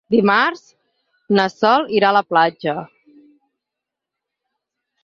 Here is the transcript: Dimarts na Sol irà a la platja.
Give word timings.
Dimarts 0.13 0.63
na 1.39 1.45
Sol 1.57 1.85
irà 1.99 2.09
a 2.11 2.17
la 2.17 2.25
platja. 2.33 2.75